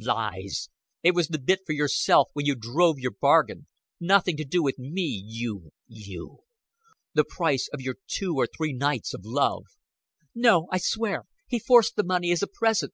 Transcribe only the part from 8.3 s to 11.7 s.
or three nights of love." "No, I swear. He